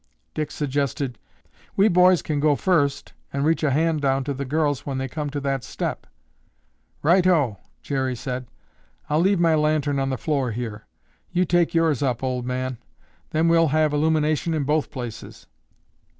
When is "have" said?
13.67-13.93